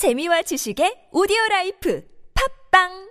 재미와 0.00 0.40
지식의 0.40 1.08
오디오 1.12 1.36
라이프 1.50 2.02
팝빵 2.72 3.10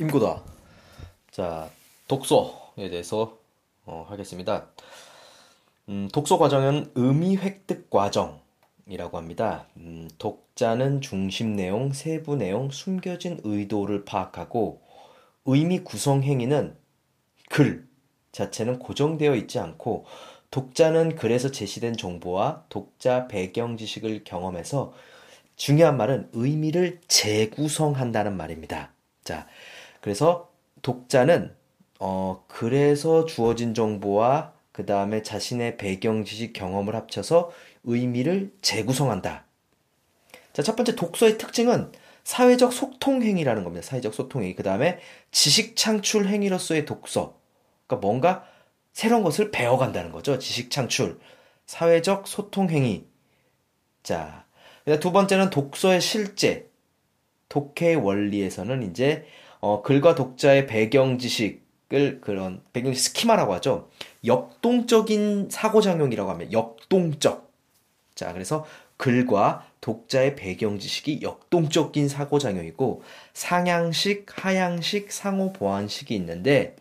임고다. 0.00 0.42
자, 1.30 1.70
독서에 2.08 2.90
대해서 2.90 3.38
어, 3.84 4.04
하겠습니다. 4.08 4.66
음, 5.88 6.08
독서 6.12 6.36
과정은 6.36 6.90
의미 6.96 7.36
획득 7.36 7.88
과정 7.90 8.44
이라고 8.88 9.18
합니다. 9.18 9.66
음, 9.76 10.08
독자는 10.18 11.00
중심 11.00 11.56
내용, 11.56 11.92
세부 11.92 12.36
내용, 12.36 12.70
숨겨진 12.70 13.40
의도를 13.42 14.04
파악하고 14.04 14.80
의미 15.44 15.80
구성 15.80 16.22
행위는 16.22 16.76
글 17.50 17.86
자체는 18.32 18.78
고정되어 18.78 19.34
있지 19.36 19.58
않고 19.58 20.04
독자는 20.50 21.16
글에서 21.16 21.50
제시된 21.50 21.96
정보와 21.96 22.64
독자 22.68 23.26
배경 23.26 23.76
지식을 23.76 24.22
경험해서 24.24 24.92
중요한 25.56 25.96
말은 25.96 26.28
의미를 26.32 27.00
재구성한다는 27.08 28.36
말입니다. 28.36 28.92
자, 29.24 29.48
그래서 30.00 30.50
독자는 30.82 31.54
어, 31.98 32.44
글에서 32.46 33.24
주어진 33.24 33.74
정보와 33.74 34.52
그 34.76 34.84
다음에 34.84 35.22
자신의 35.22 35.78
배경 35.78 36.22
지식 36.26 36.52
경험을 36.52 36.94
합쳐서 36.94 37.50
의미를 37.84 38.52
재구성한다. 38.60 39.46
자, 40.52 40.62
첫 40.62 40.76
번째 40.76 40.94
독서의 40.94 41.38
특징은 41.38 41.92
사회적 42.24 42.74
소통 42.74 43.22
행위라는 43.22 43.64
겁니다. 43.64 43.86
사회적 43.86 44.12
소통 44.12 44.42
행위. 44.42 44.54
그 44.54 44.62
다음에 44.62 44.98
지식 45.30 45.76
창출 45.76 46.28
행위로서의 46.28 46.84
독서. 46.84 47.40
그러니까 47.86 48.06
뭔가 48.06 48.44
새로운 48.92 49.22
것을 49.22 49.50
배워간다는 49.50 50.12
거죠. 50.12 50.38
지식 50.38 50.70
창출. 50.70 51.20
사회적 51.64 52.28
소통 52.28 52.68
행위. 52.68 53.06
자, 54.02 54.44
두 55.00 55.10
번째는 55.10 55.48
독서의 55.48 56.02
실제. 56.02 56.68
독해의 57.48 57.96
원리에서는 57.96 58.90
이제 58.90 59.24
어, 59.60 59.80
글과 59.80 60.14
독자의 60.14 60.66
배경 60.66 61.16
지식 61.16 61.65
을 61.92 62.20
그런 62.20 62.62
배경 62.72 62.92
스키마라고 62.92 63.54
하죠. 63.54 63.88
역동적인 64.24 65.50
사고작용이라고 65.50 66.28
하면 66.30 66.52
역동적. 66.52 67.52
자, 68.16 68.32
그래서 68.32 68.66
글과 68.96 69.68
독자의 69.80 70.34
배경 70.34 70.80
지식이 70.80 71.20
역동적인 71.22 72.08
사고작용이고 72.08 73.02
상향식, 73.34 74.26
하향식, 74.32 75.12
상호 75.12 75.52
보완식이 75.52 76.12
있는데 76.16 76.74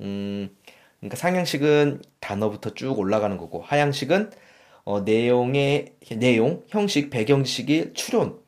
음, 0.00 0.50
그러니까 0.98 1.16
상향식은 1.16 2.02
단어부터 2.18 2.74
쭉 2.74 2.98
올라가는 2.98 3.36
거고 3.36 3.62
하향식은 3.62 4.30
어, 4.84 5.00
내용의 5.02 5.94
내용, 6.16 6.64
형식, 6.68 7.10
배경 7.10 7.44
지식이 7.44 7.92
추론, 7.94 8.40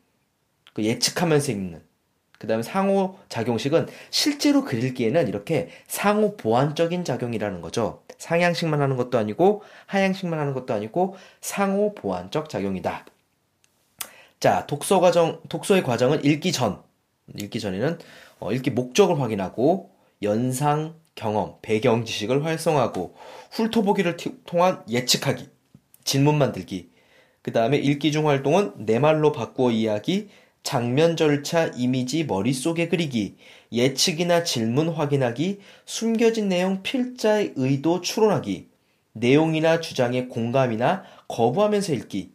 그 0.73 0.83
예측하면서 0.83 1.51
읽는 1.53 1.81
그 2.43 2.47
다음에 2.47 2.61
상호 2.61 3.15
작용식은 3.29 3.87
실제로 4.09 4.65
그릴기에는 4.65 5.29
이렇게 5.29 5.69
상호 5.87 6.35
보완적인 6.35 7.05
작용이라는 7.05 7.61
거죠. 7.61 8.03
상향식만 8.17 8.81
하는 8.81 8.97
것도 8.97 9.17
아니고 9.17 9.63
하향식만 9.85 10.37
하는 10.37 10.53
것도 10.53 10.73
아니고 10.73 11.15
상호 11.39 11.95
보완적 11.95 12.49
작용이다. 12.49 13.05
자, 14.41 14.67
독서 14.67 14.99
과정, 14.99 15.39
독서의 15.47 15.83
과정은 15.83 16.25
읽기 16.25 16.51
전, 16.51 16.83
읽기 17.33 17.61
전에는 17.61 17.97
어, 18.41 18.51
읽기 18.51 18.71
목적을 18.71 19.21
확인하고 19.21 19.91
연상 20.21 20.95
경험, 21.15 21.55
배경 21.61 22.03
지식을 22.03 22.43
활성하고 22.43 23.15
훑어보기를 23.51 24.17
통한 24.45 24.83
예측하기, 24.89 25.47
질문 26.03 26.37
만들기. 26.37 26.91
그 27.41 27.53
다음에 27.53 27.77
읽기 27.77 28.11
중 28.11 28.27
활동은 28.27 28.85
내 28.85 28.99
말로 28.99 29.31
바꾸어 29.31 29.71
이야기, 29.71 30.27
장면 30.63 31.17
절차, 31.17 31.67
이미지 31.75 32.23
머릿속에 32.23 32.87
그리기, 32.87 33.35
예측이나 33.71 34.43
질문 34.43 34.89
확인하기, 34.89 35.59
숨겨진 35.85 36.47
내용 36.49 36.81
필자의 36.81 37.53
의도 37.55 38.01
추론하기, 38.01 38.69
내용이나 39.13 39.81
주장의 39.81 40.29
공감이나 40.29 41.03
거부하면서 41.27 41.93
읽기, 41.93 42.31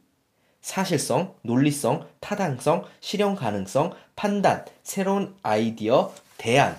사실성, 0.60 1.34
논리성, 1.42 2.06
타당성, 2.20 2.84
실현 3.00 3.34
가능성, 3.34 3.94
판단, 4.14 4.64
새로운 4.82 5.34
아이디어, 5.42 6.12
대안, 6.36 6.78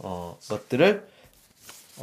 어, 0.00 0.36
것들을 0.48 1.08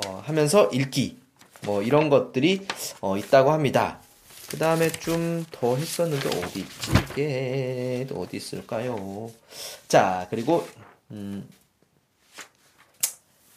어, 0.05 0.21
하면서 0.25 0.67
읽기, 0.71 1.17
뭐 1.63 1.81
이런 1.83 2.09
것들이 2.09 2.65
어, 3.01 3.17
있다고 3.17 3.51
합니다. 3.51 4.01
그 4.49 4.57
다음에 4.57 4.89
좀 4.91 5.45
더 5.51 5.75
했었는데 5.75 6.29
어디 6.29 6.59
있지? 6.61 6.91
이게 7.11 8.07
어디 8.15 8.37
있을까요? 8.37 9.29
자 9.87 10.27
그리고 10.29 10.67
음, 11.11 11.47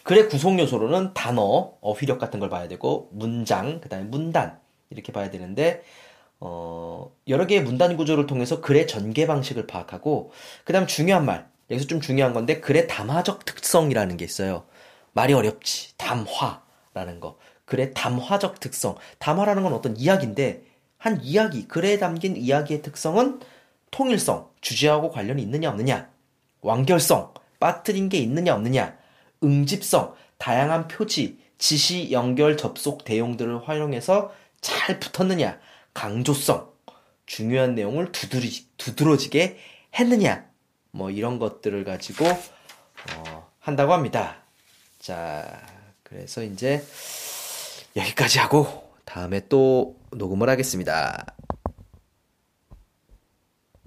글의 0.03 0.29
구성 0.29 0.59
요소로는 0.59 1.15
단어, 1.15 1.73
어휘력 1.81 2.19
같은 2.19 2.41
걸 2.41 2.49
봐야 2.51 2.69
되고 2.69 3.09
문장, 3.13 3.81
그 3.81 3.89
다음에 3.89 4.05
문단 4.07 4.59
이렇게 4.91 5.13
봐야 5.13 5.31
되는데 5.31 5.85
어, 6.41 7.13
여러 7.29 7.47
개의 7.47 7.63
문단 7.63 7.97
구조를 7.97 8.27
통해서 8.27 8.61
글의 8.61 8.87
전개 8.87 9.27
방식을 9.27 9.67
파악하고 9.67 10.33
그 10.65 10.73
다음 10.73 10.87
중요한 10.87 11.25
말. 11.27 11.49
여기서 11.71 11.87
좀 11.87 12.01
중요한 12.01 12.33
건데 12.35 12.61
글의 12.61 12.89
담화적 12.89 13.45
특성이라는 13.45 14.17
게 14.17 14.25
있어요. 14.25 14.65
말이 15.13 15.33
어렵지. 15.35 15.97
담화라는 15.99 17.21
거. 17.21 17.39
글의 17.67 17.93
담화적 17.95 18.59
특성. 18.59 18.97
담화라는 19.19 19.63
건 19.63 19.73
어떤 19.75 19.97
이야기인데 19.97 20.65
한 21.01 21.19
이야기, 21.23 21.67
글에 21.67 21.99
담긴 21.99 22.37
이야기의 22.37 22.83
특성은 22.83 23.41
통일성, 23.91 24.51
주제하고 24.61 25.11
관련이 25.11 25.41
있느냐 25.41 25.71
없느냐, 25.71 26.11
완결성, 26.61 27.33
빠뜨린 27.59 28.11
게 28.11 28.19
있느냐 28.19 28.55
없느냐, 28.55 28.99
응집성, 29.43 30.15
다양한 30.37 30.89
표지, 30.89 31.41
지시, 31.57 32.13
연결, 32.13 32.59
접속 32.59 33.05
대용들을 33.05 33.67
활용해서 33.67 34.35
잘 34.61 35.01
붙었느냐, 35.01 35.59
강조성, 35.95 36.71
중요한 37.25 37.75
내용을 37.75 38.13
두드리, 38.13 38.67
두드러지게 38.77 39.57
했느냐, 39.99 40.45
뭐 40.91 41.11
이런 41.11 41.39
것들을 41.39 41.83
가지고 41.85 42.27
어, 42.27 43.51
한다고 43.59 43.95
합니다. 43.95 44.37
자, 44.99 45.63
그래서 46.03 46.43
이제 46.43 46.85
여기까지 47.97 48.39
하고 48.39 48.90
다음에 49.05 49.47
또 49.49 49.97
녹음을 50.13 50.49
하겠습니다. 50.49 51.27